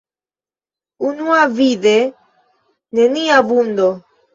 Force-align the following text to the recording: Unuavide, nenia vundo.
Unuavide, 1.09 1.95
nenia 2.95 3.37
vundo. 3.49 3.89